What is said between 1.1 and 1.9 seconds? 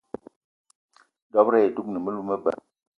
Dob-ro ayi